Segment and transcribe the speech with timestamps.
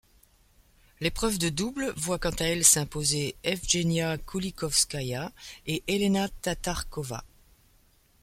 [0.99, 5.31] L'épreuve de double voit quant à elle s'imposer Evgenia Kulikovskaya
[5.67, 7.23] et Elena Tatarkova.